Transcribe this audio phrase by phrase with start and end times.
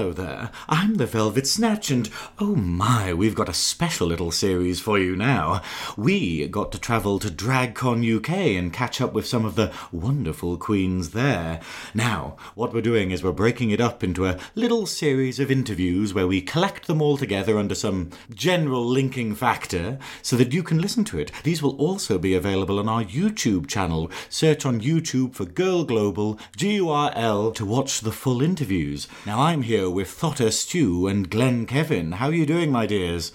[0.00, 0.50] hello there.
[0.66, 5.14] I'm the Velvet Snatch, and oh my, we've got a special little series for you
[5.14, 5.60] now.
[5.94, 10.56] We got to travel to DragCon UK and catch up with some of the wonderful
[10.56, 11.60] queens there.
[11.92, 16.14] Now, what we're doing is we're breaking it up into a little series of interviews
[16.14, 20.80] where we collect them all together under some general linking factor so that you can
[20.80, 21.30] listen to it.
[21.44, 24.10] These will also be available on our YouTube channel.
[24.30, 29.06] Search on YouTube for Gurl Global, G U R L, to watch the full interviews.
[29.26, 32.12] Now, I'm here with Thotter Stu and Glenn Kevin.
[32.12, 33.32] How are you doing, my dears?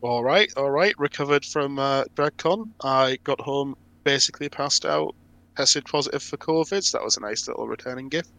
[0.00, 0.94] All right, all right.
[0.98, 2.70] Recovered from uh, DragCon.
[2.82, 5.14] I got home basically passed out,
[5.56, 6.82] tested positive for COVID.
[6.82, 8.30] So that was a nice little returning gift.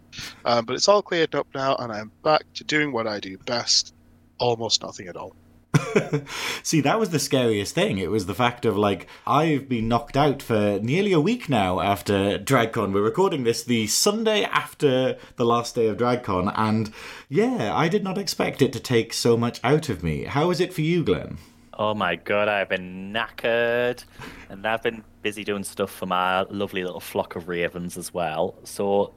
[0.45, 3.37] Um, but it's all cleared up now, and I'm back to doing what I do
[3.39, 3.93] best
[4.39, 5.35] almost nothing at all.
[6.63, 7.97] See, that was the scariest thing.
[7.97, 11.79] It was the fact of like, I've been knocked out for nearly a week now
[11.79, 12.93] after DragCon.
[12.93, 16.91] We're recording this the Sunday after the last day of DragCon, and
[17.27, 20.23] yeah, I did not expect it to take so much out of me.
[20.25, 21.37] How is it for you, Glenn?
[21.73, 24.03] Oh my god, I've been knackered,
[24.49, 28.55] and I've been busy doing stuff for my lovely little flock of ravens as well.
[28.63, 29.13] So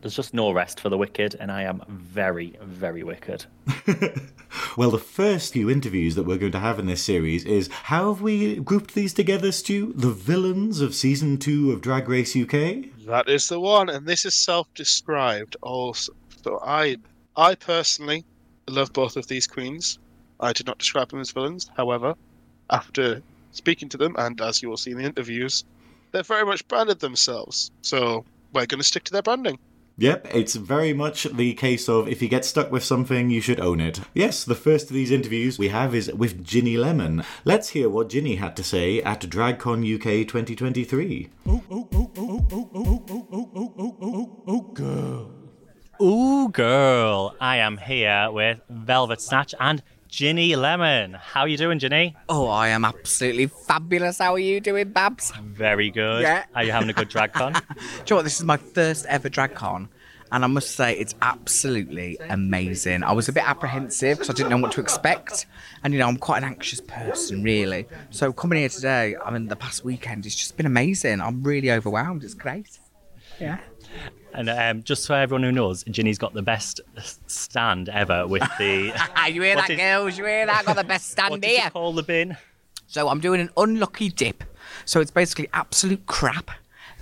[0.00, 3.44] there's just no rest for the wicked, and I am very, very wicked.
[4.76, 8.12] well, the first few interviews that we're going to have in this series is how
[8.12, 9.92] have we grouped these together, Stu?
[9.94, 12.86] The villains of season two of Drag Race UK?
[13.06, 16.12] That is the one, and this is self described also.
[16.42, 16.96] So I
[17.36, 18.24] I personally
[18.68, 19.98] love both of these queens.
[20.40, 21.70] I did not describe them as villains.
[21.76, 22.14] However,
[22.70, 25.64] after speaking to them, and as you will see in the interviews,
[26.10, 27.70] they're very much branded themselves.
[27.82, 29.58] So we're going to stick to their branding.
[30.02, 33.60] Yep, it's very much the case of if you get stuck with something, you should
[33.60, 34.00] own it.
[34.14, 37.22] Yes, the first of these interviews we have is with Ginny Lemon.
[37.44, 41.28] Let's hear what Ginny had to say at DragCon UK 2023.
[41.46, 45.30] Oh, oh, oh, oh, oh, oh, oh, oh, oh, oh, oh, oh, oh, girl.
[46.02, 47.36] Ooh, girl.
[47.40, 51.14] I am here with Velvet Snatch and Ginny Lemon.
[51.14, 52.14] How are you doing, Ginny?
[52.28, 54.18] Oh, I am absolutely fabulous.
[54.18, 55.32] How are you doing, Babs?
[55.42, 56.20] Very good.
[56.20, 56.44] Yeah.
[56.54, 57.54] Are you having a good drag con?
[57.54, 58.24] Do you know what?
[58.24, 59.88] This is my first ever drag con.
[60.32, 63.04] And I must say, it's absolutely amazing.
[63.04, 65.44] I was a bit apprehensive because I didn't know what to expect.
[65.84, 67.86] And, you know, I'm quite an anxious person, really.
[68.08, 71.20] So coming here today, I mean, the past weekend, it's just been amazing.
[71.20, 72.24] I'm really overwhelmed.
[72.24, 72.78] It's great.
[73.38, 73.58] Yeah.
[74.32, 76.80] And um, just for everyone who knows, Ginny's got the best
[77.26, 78.98] stand ever with the.
[79.30, 80.16] you hear that, did, girls?
[80.16, 80.64] You hear that?
[80.64, 81.64] got the best stand what here.
[81.64, 82.38] What call the bin?
[82.86, 84.44] So I'm doing an unlucky dip.
[84.86, 86.50] So it's basically absolute crap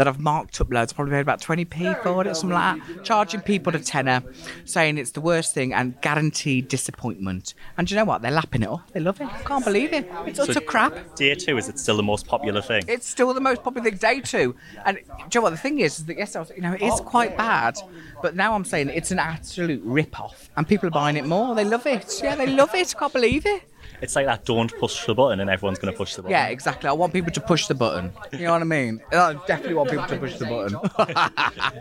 [0.00, 0.94] that I've marked up loads.
[0.94, 3.04] Probably paid about 20p for it, something like that.
[3.04, 4.22] Charging people a tenner,
[4.64, 7.52] saying it's the worst thing and guaranteed disappointment.
[7.76, 8.22] And do you know what?
[8.22, 8.90] They're lapping it up.
[8.92, 9.26] They love it.
[9.26, 10.10] I can't believe it.
[10.24, 11.16] It's so utter crap.
[11.16, 12.82] Day two, is it still the most popular thing?
[12.88, 13.98] It's still the most popular thing.
[13.98, 14.56] Day two.
[14.86, 15.50] And do you know what?
[15.50, 17.78] The thing is, is that yes, was, you know, it is quite bad.
[18.22, 20.48] But now I'm saying it's an absolute rip off.
[20.56, 21.54] And people are buying it more.
[21.54, 22.20] They love it.
[22.22, 22.94] Yeah, they love it.
[22.96, 23.69] I can't believe it
[24.00, 26.32] it's like that don't push the button and everyone's going to push the button.
[26.32, 26.88] Yeah, exactly.
[26.88, 28.12] I want people to push the button.
[28.32, 29.00] You know what I mean?
[29.12, 31.76] I definitely want people to push the button.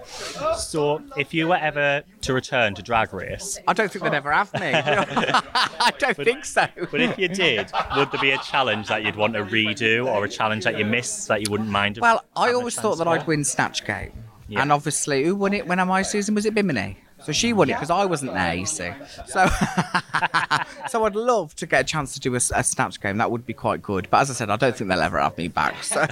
[0.57, 4.31] so, if you were ever to return to Drag Race, I don't think they'd ever
[4.31, 4.59] have me.
[4.73, 6.67] I don't but, think so.
[6.91, 10.25] But if you did, would there be a challenge that you'd want to redo or
[10.25, 11.99] a challenge that you missed that you wouldn't mind?
[12.01, 14.11] Well, I always thought that I'd win Snatch Game.
[14.47, 14.63] Yeah.
[14.63, 16.33] And obviously, who won it when am I season?
[16.33, 16.97] Was it Bimini?
[17.23, 18.91] So she won it because I wasn't there, you see.
[19.27, 19.47] So,
[20.89, 23.17] so I'd love to get a chance to do a, a snatch game.
[23.17, 24.07] That would be quite good.
[24.09, 25.83] But as I said, I don't think they'll ever have me back.
[25.83, 26.07] So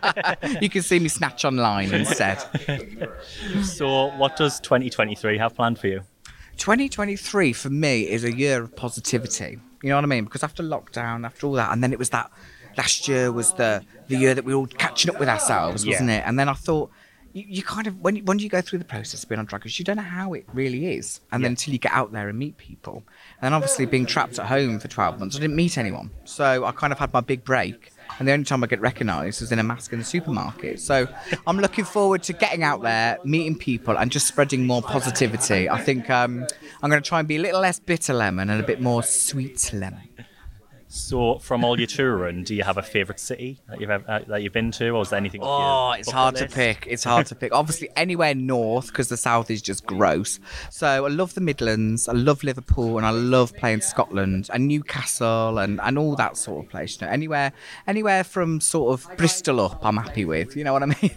[0.60, 2.42] you can see me snatch online instead.
[3.62, 6.02] So, what does 2023 have planned for you?
[6.58, 9.58] 2023 for me is a year of positivity.
[9.82, 10.24] You know what I mean?
[10.24, 12.30] Because after lockdown, after all that, and then it was that
[12.76, 16.08] last year was the the year that we were all catching up with ourselves, wasn't
[16.08, 16.18] yeah.
[16.18, 16.24] it?
[16.26, 16.90] And then I thought
[17.32, 19.64] you, you kind of when when you go through the process of being on drug
[19.64, 21.46] use, you don't know how it really is, and yeah.
[21.46, 23.02] then until you get out there and meet people.
[23.40, 26.64] And then obviously being trapped at home for twelve months, I didn't meet anyone, so
[26.64, 27.92] I kind of had my big break.
[28.18, 30.80] And the only time I get recognised is in a mask in the supermarket.
[30.80, 31.08] So
[31.46, 35.70] I'm looking forward to getting out there, meeting people, and just spreading more positivity.
[35.70, 36.46] I think um,
[36.82, 39.02] I'm going to try and be a little less bitter lemon and a bit more
[39.02, 40.02] sweet lemon.
[40.94, 44.18] So, from all your touring, do you have a favourite city that you've ever, uh,
[44.28, 45.40] that you've been to, or is there anything?
[45.42, 46.50] Oh, it's hard list?
[46.50, 46.86] to pick.
[46.86, 47.54] It's hard to pick.
[47.54, 50.38] Obviously, anywhere north because the south is just gross.
[50.68, 52.08] So, I love the Midlands.
[52.08, 56.66] I love Liverpool, and I love playing Scotland and Newcastle and, and all that sort
[56.66, 57.00] of place.
[57.00, 57.54] You know, anywhere
[57.86, 60.54] anywhere from sort of Bristol up, I'm happy with.
[60.56, 61.10] You know what I mean?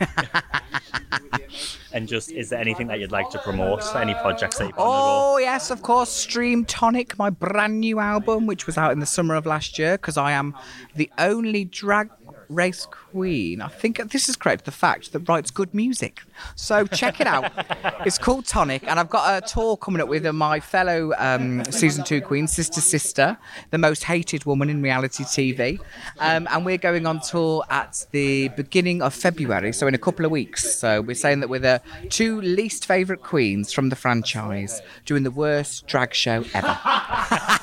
[1.95, 3.81] And just, is there anything that you'd like to promote?
[3.95, 6.09] Any projects that you've Oh, yes, of course.
[6.09, 9.93] Stream Tonic, my brand new album, which was out in the summer of last year,
[9.93, 10.53] because I am
[10.93, 12.09] the only drag
[12.49, 13.61] race queen.
[13.61, 14.65] I think this is correct.
[14.65, 16.21] The fact that writes good music.
[16.55, 17.51] So check it out.
[18.05, 22.03] it's called Tonic, and I've got a tour coming up with my fellow um, season
[22.03, 23.37] two queen, Sister Sister,
[23.71, 25.79] the most hated woman in reality TV,
[26.19, 30.25] um, and we're going on tour at the beginning of February, so in a couple
[30.25, 30.75] of weeks.
[30.75, 35.31] So we're saying that we're the two least favourite queens from the franchise, doing the
[35.31, 36.79] worst drag show ever.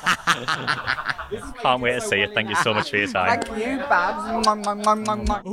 [1.61, 2.33] Can't wait to see it.
[2.33, 3.39] Thank you so much for your time.
[3.41, 4.23] Thank you, Babs.
[4.45, 5.43] Mwah, mwah, mwah, mwah, mwah.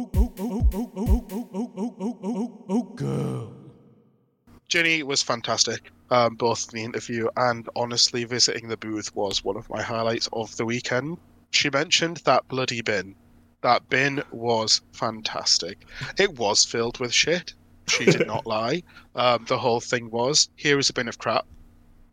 [4.69, 9.69] Ginny was fantastic, um, both the interview and honestly visiting the booth was one of
[9.69, 11.19] my highlights of the weekend.
[11.51, 13.17] She mentioned that bloody bin.
[13.63, 15.79] That bin was fantastic.
[16.19, 17.55] It was filled with shit.
[17.89, 18.85] She did not lie.
[19.17, 21.47] Um, the whole thing was here is a bin of crap.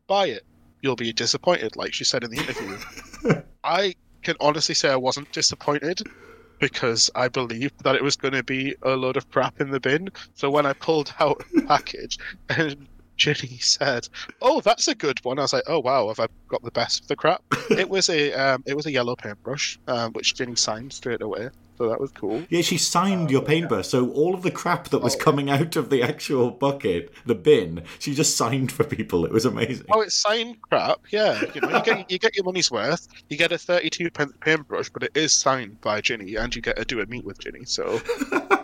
[0.07, 0.43] Buy it.
[0.81, 3.41] You'll be disappointed, like she said in the interview.
[3.63, 6.01] I can honestly say I wasn't disappointed
[6.59, 9.79] because I believed that it was going to be a load of crap in the
[9.79, 10.09] bin.
[10.33, 12.17] So when I pulled out the package
[12.49, 12.87] and
[13.17, 14.07] Ginny said,
[14.41, 17.01] "Oh, that's a good one," I was like, "Oh wow, have I got the best
[17.01, 17.41] of the crap?"
[17.71, 21.49] it was a um, it was a yellow paintbrush, um, which Ginny signed straight away.
[21.77, 22.43] So that was cool.
[22.49, 25.89] Yeah, she signed your paintbrush, so all of the crap that was coming out of
[25.91, 29.25] the actual bucket, the bin, she just signed for people.
[29.25, 29.85] It was amazing.
[29.91, 31.01] Oh, it's signed crap.
[31.11, 33.07] Yeah, you know, you get you get your money's worth.
[33.29, 36.77] You get a thirty-two pence paintbrush, but it is signed by Ginny, and you get
[36.77, 37.65] to do a meet with Ginny.
[37.65, 38.01] So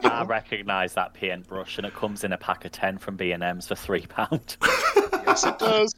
[0.03, 3.43] I recognise that paintbrush, and it comes in a pack of ten from B and
[3.43, 4.57] M's for three pound.
[4.63, 5.93] yes, it does.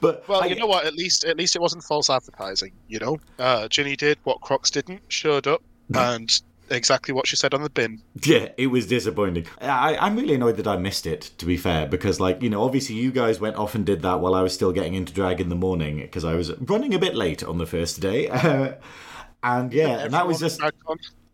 [0.00, 0.86] But Well, I- you know what?
[0.86, 2.72] At least at least it wasn't false advertising.
[2.88, 5.02] You know, uh, Ginny did what Crocs didn't.
[5.08, 5.62] Showed up
[5.94, 6.40] and
[6.70, 8.00] exactly what she said on the bin.
[8.22, 9.46] Yeah, it was disappointing.
[9.60, 12.62] I, I'm really annoyed that I missed it, to be fair, because, like, you know,
[12.62, 15.40] obviously you guys went off and did that while I was still getting into drag
[15.40, 18.28] in the morning, because I was running a bit late on the first day.
[19.42, 20.60] and yeah, and that was just.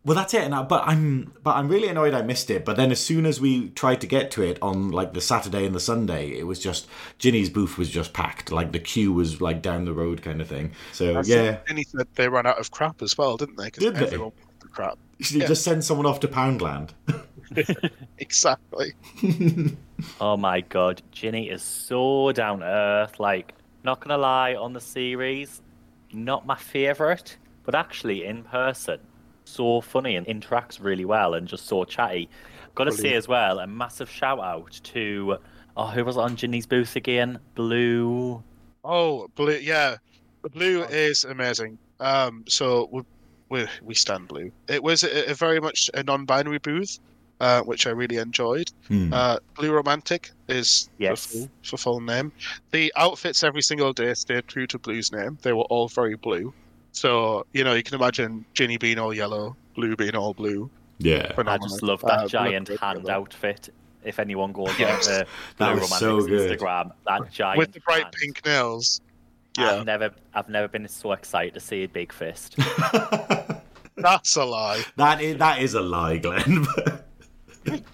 [0.05, 0.43] Well, that's it.
[0.43, 2.63] And I, but I'm, but I'm really annoyed I missed it.
[2.63, 5.65] But then, as soon as we tried to get to it on like the Saturday
[5.65, 6.87] and the Sunday, it was just
[7.17, 8.49] Ginny's booth was just packed.
[8.49, 10.71] Like the queue was like down the road, kind of thing.
[10.93, 13.69] So yeah, Ginny said they ran out of crap as well, didn't they?
[13.69, 14.05] Did they?
[14.05, 14.97] everyone wanted the crap.
[15.19, 16.91] should you just send someone off to Poundland?
[18.19, 18.93] Exactly.
[20.19, 23.19] oh my god, Ginny is so down to earth.
[23.19, 23.53] Like,
[23.83, 25.61] not gonna lie, on the series,
[26.11, 28.99] not my favourite, but actually in person,
[29.45, 32.27] so funny and interacts really well and just so chatty.
[32.75, 35.37] Gotta say as well, a massive shout out to
[35.77, 37.39] oh, who was on Ginny's booth again?
[37.55, 38.43] Blue.
[38.83, 39.57] Oh, blue.
[39.61, 39.97] Yeah,
[40.43, 41.77] the blue is amazing.
[41.99, 43.03] Um, so we
[43.49, 44.51] we we stand blue.
[44.67, 46.99] It was a, a very much a non-binary booth,
[47.39, 48.69] uh, which I really enjoyed.
[48.87, 49.13] Hmm.
[49.13, 51.27] Uh, blue romantic is Yes.
[51.27, 52.31] the full, for full name.
[52.71, 55.37] The outfits every single day stayed true to Blue's name.
[55.41, 56.53] They were all very blue.
[56.91, 60.69] So you know you can imagine Ginny being all yellow, Blue being all blue.
[60.99, 61.31] yeah.
[61.37, 63.11] I just love Uh, that look giant hand look.
[63.11, 63.69] outfit.
[64.03, 65.07] If anyone goes Yes.
[65.07, 65.27] on the
[65.57, 66.65] That Blue was Romantics so.
[66.65, 68.15] Instagram, that giant with the bright hand.
[68.19, 69.01] pink nails.
[69.57, 72.55] Yeah, I've never, I've never been so excited to see a big fist.
[73.97, 74.83] that's a lie.
[74.95, 76.65] That is that is a lie, Glenn.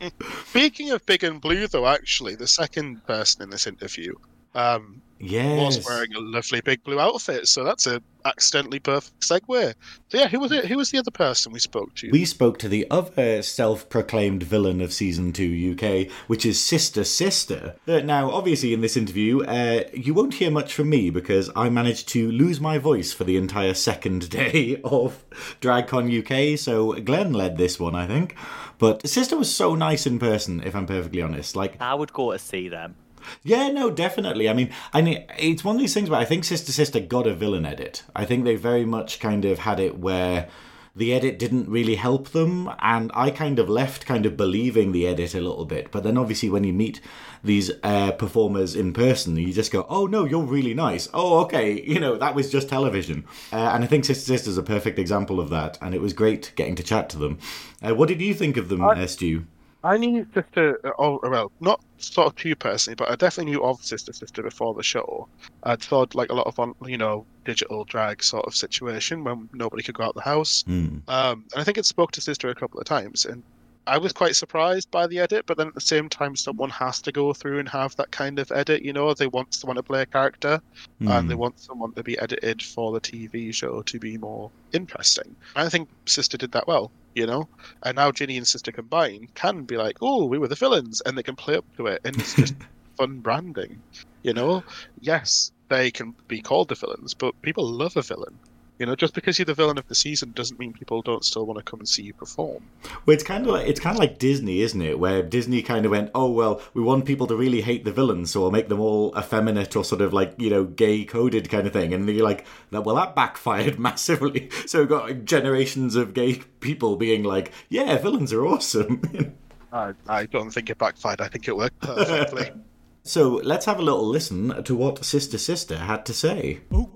[0.45, 4.13] Speaking of big and blue, though, actually, the second person in this interview
[4.55, 5.77] um, yes.
[5.77, 9.73] was wearing a lovely big blue outfit, so that's a accidentally perfect segue.
[10.09, 10.65] So yeah, who was it?
[10.65, 12.09] Who was the other person we spoke to?
[12.09, 17.75] We spoke to the other self-proclaimed villain of season two UK, which is Sister Sister.
[17.87, 21.69] Uh, Now, obviously, in this interview, uh, you won't hear much from me because I
[21.69, 25.25] managed to lose my voice for the entire second day of
[25.61, 26.57] DragCon UK.
[26.57, 28.35] So Glenn led this one, I think.
[28.79, 31.55] But Sister was so nice in person, if I'm perfectly honest.
[31.55, 32.95] Like, I would go to see them.
[33.43, 34.49] Yeah, no, definitely.
[34.49, 37.27] I mean, I mean, it's one of these things where I think Sister Sister got
[37.27, 38.03] a villain edit.
[38.15, 40.47] I think they very much kind of had it where
[40.95, 45.07] the edit didn't really help them, and I kind of left kind of believing the
[45.07, 45.91] edit a little bit.
[45.91, 47.01] But then obviously, when you meet
[47.43, 51.81] these uh, performers in person, you just go, "Oh no, you're really nice." Oh, okay,
[51.81, 54.99] you know that was just television, uh, and I think Sister Sister is a perfect
[54.99, 55.79] example of that.
[55.81, 57.39] And it was great getting to chat to them.
[57.81, 59.45] Uh, what did you think of them, uh, Stu?
[59.83, 63.63] I knew Sister, uh, oh, well, not sort of you personally, but I definitely knew
[63.63, 65.27] of Sister Sister before the show.
[65.63, 69.49] I'd thought like a lot of on, you know, digital drag sort of situation when
[69.53, 70.63] nobody could go out the house.
[70.63, 70.99] Hmm.
[71.07, 73.43] Um, and I think it spoke to Sister a couple of times, and
[73.85, 75.45] I was quite surprised by the edit.
[75.45, 78.39] But then at the same time, someone has to go through and have that kind
[78.39, 78.83] of edit.
[78.83, 80.61] You know, they want someone to play a character,
[81.01, 85.35] and they want someone to be edited for the TV show to be more interesting.
[85.57, 86.91] And I think Sister did that well.
[87.15, 87.47] You know,
[87.83, 91.17] and now Ginny and Sister Combine can be like, oh, we were the villains, and
[91.17, 92.55] they can play up to it, and it's just
[92.97, 93.81] fun branding.
[94.23, 94.63] You know,
[94.99, 98.39] yes, they can be called the villains, but people love a villain.
[98.79, 101.45] You know, just because you're the villain of the season doesn't mean people don't still
[101.45, 102.63] want to come and see you perform.
[103.05, 104.97] Well, it's kind of like it's kind of like Disney, isn't it?
[104.99, 108.31] Where Disney kind of went, "Oh well, we want people to really hate the villains,
[108.31, 111.67] so we'll make them all effeminate or sort of like you know gay coded kind
[111.67, 116.13] of thing." And you're like, "That well, that backfired massively." So we've got generations of
[116.13, 119.37] gay people being like, "Yeah, villains are awesome."
[119.71, 121.21] I, I don't think it backfired.
[121.21, 122.51] I think it worked perfectly.
[123.03, 126.61] so let's have a little listen to what Sister Sister had to say.
[126.73, 126.89] Ooh,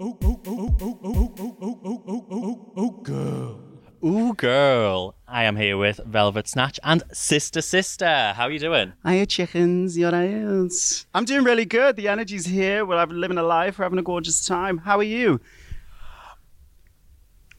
[3.03, 3.59] girl.
[4.03, 5.15] Ooh, girl.
[5.27, 8.33] I am here with Velvet Snatch and Sister Sister.
[8.35, 8.93] How are you doing?
[9.05, 9.97] Hiya, chickens.
[9.97, 11.05] Your eyes.
[11.13, 11.95] I'm doing really good.
[11.95, 12.85] The energy's here.
[12.85, 13.77] We're living a life.
[13.77, 14.77] We're having a gorgeous time.
[14.77, 15.41] How are you?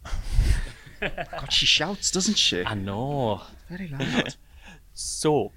[1.01, 2.65] God, she shouts, doesn't she?
[2.65, 3.43] I know.
[3.69, 4.37] Very loud.
[5.01, 5.53] So,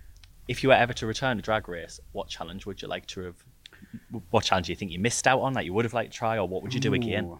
[0.47, 3.21] if you were ever to return to Drag Race, what challenge would you like to
[3.21, 3.35] have?
[4.29, 6.17] What challenge do you think you missed out on that you would have liked to
[6.17, 7.37] try, or what would you do again?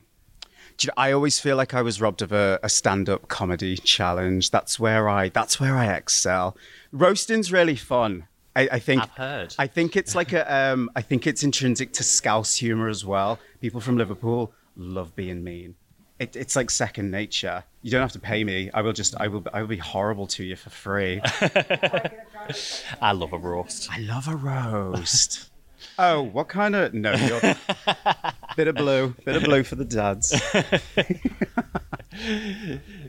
[0.78, 3.78] Do you know, I always feel like I was robbed of a, a stand-up comedy
[3.78, 4.52] challenge.
[4.52, 5.30] That's where I.
[5.30, 6.56] That's where I excel.
[6.92, 8.28] Roasting's really fun.
[8.56, 9.04] I, I think.
[9.04, 9.56] I've heard.
[9.60, 10.42] I think it's like a.
[10.72, 13.40] Um, I think it's intrinsic to Scouse humor as well.
[13.62, 15.76] People from Liverpool love being mean.
[16.22, 17.64] It, it's like second nature.
[17.82, 18.70] You don't have to pay me.
[18.76, 19.16] I will just.
[19.20, 19.44] I will.
[19.52, 21.20] I will be horrible to you for free.
[23.02, 23.90] I love a roast.
[23.92, 25.50] I love a roast.
[25.98, 26.94] oh, what kind of?
[26.94, 27.42] No, you're...
[28.56, 29.16] bit of blue.
[29.26, 30.40] Bit of blue for the dads.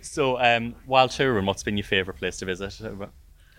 [0.00, 2.80] So, um, while touring, what's been your favourite place to visit?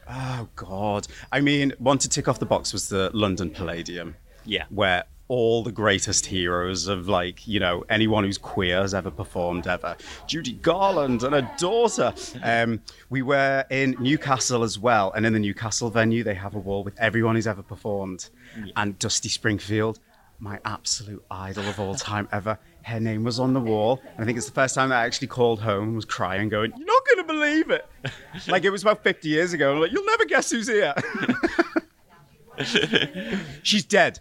[0.09, 1.05] Oh God!
[1.31, 4.15] I mean, one to tick off the box was the London Palladium.
[4.45, 4.65] Yeah.
[4.69, 9.67] where all the greatest heroes of like you know anyone who's queer has ever performed
[9.67, 9.95] ever.
[10.27, 12.13] Judy garland and her daughter.
[12.43, 16.59] Um, we were in newcastle as well and in the newcastle venue they have a
[16.59, 18.29] wall with everyone who's ever performed.
[18.75, 19.99] And dusty springfield
[20.39, 22.59] my absolute idol of all time ever.
[22.81, 25.05] Her name was on the wall and i think it's the first time that i
[25.05, 27.87] actually called home and was crying going you're not going to believe it.
[28.47, 30.93] Like it was about 50 years ago I'm like you'll never guess who's here.
[33.63, 34.19] She's dead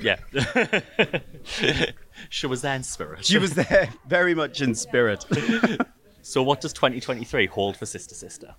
[0.00, 0.18] Yeah.
[2.30, 3.24] she was there in spirit.
[3.24, 5.24] She was there very much in spirit.
[6.26, 8.54] So, what does 2023 hold for Sister Sister?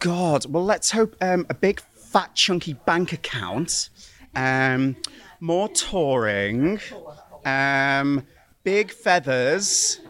[0.00, 3.90] God, well, let's hope um, a big, fat, chunky bank account,
[4.34, 4.96] um,
[5.38, 6.80] more touring,
[7.44, 8.26] um,
[8.64, 10.00] big feathers.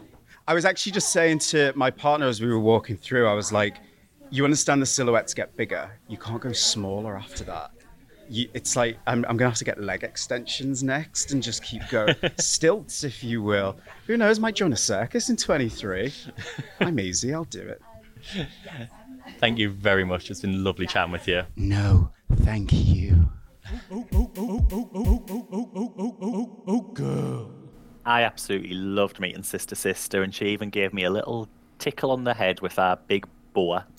[0.47, 3.51] I was actually just saying to my partner as we were walking through, I was
[3.51, 3.77] like,
[4.31, 5.91] you understand the silhouettes get bigger.
[6.07, 7.69] You can't go smaller after that.
[8.29, 11.87] You, it's like I'm, I'm gonna have to get leg extensions next and just keep
[11.89, 13.75] going stilts, if you will.
[14.05, 14.39] Who knows?
[14.39, 16.13] Might join a circus in 23.
[16.79, 17.33] I'm easy.
[17.33, 17.81] I'll do it.
[19.39, 20.29] Thank you very much.
[20.29, 21.43] It's been lovely chatting with you.
[21.55, 23.29] No, thank you.
[23.91, 24.01] Oh
[26.93, 27.51] girl
[28.05, 32.23] I absolutely loved meeting Sister Sister, and she even gave me a little tickle on
[32.23, 33.85] the head with our big boa.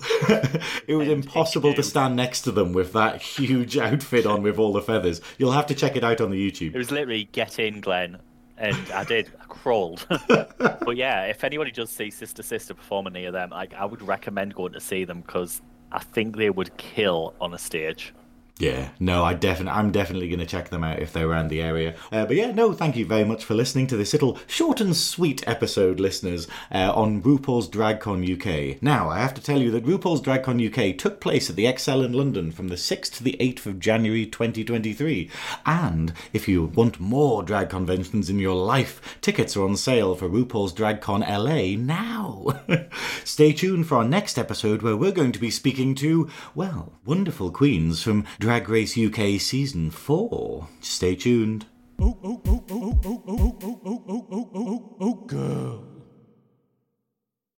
[0.87, 4.73] It was impossible to stand next to them with that huge outfit on with all
[4.73, 5.21] the feathers.
[5.38, 6.75] You'll have to check it out on the YouTube.
[6.75, 8.19] It was literally get in, Glenn.
[8.59, 9.30] And I did.
[9.40, 10.04] I crawled.
[10.28, 14.54] but yeah, if anybody does see Sister Sister performing near them, like I would recommend
[14.54, 18.12] going to see them because I think they would kill on a stage.
[18.61, 21.62] Yeah, no, I definitely, I'm definitely going to check them out if they're around the
[21.62, 21.95] area.
[22.12, 24.95] Uh, but yeah, no, thank you very much for listening to this little short and
[24.95, 28.83] sweet episode, listeners, uh, on RuPaul's DragCon UK.
[28.83, 32.02] Now, I have to tell you that RuPaul's DragCon UK took place at the Excel
[32.02, 35.31] in London from the 6th to the 8th of January 2023.
[35.64, 40.29] And if you want more drag conventions in your life, tickets are on sale for
[40.29, 42.61] RuPaul's DragCon LA now.
[43.25, 47.50] Stay tuned for our next episode where we're going to be speaking to, well, wonderful
[47.50, 50.66] queens from Drag Drag Race UK Season 4.
[50.80, 51.66] Stay tuned.
[52.00, 55.89] Oh, oh, oh, oh, oh, oh, oh, oh, oh, oh, oh, oh, oh.